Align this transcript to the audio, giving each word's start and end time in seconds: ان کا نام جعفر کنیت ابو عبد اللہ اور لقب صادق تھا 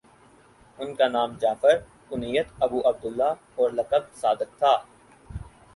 ان 0.79 0.93
کا 0.95 1.07
نام 1.07 1.35
جعفر 1.41 1.77
کنیت 2.09 2.47
ابو 2.59 2.81
عبد 2.89 3.05
اللہ 3.05 3.33
اور 3.55 3.71
لقب 3.71 4.11
صادق 4.15 4.57
تھا 4.59 4.75